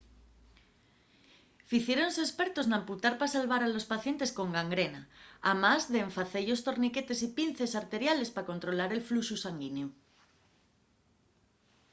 [1.69, 5.01] ficiéronse espertos n'amputar pa salvar a los pacientes con gangrena
[5.51, 9.89] amás d'en face-yos torniquetes y pinces arteriales pa controlar el fluxu sanguineu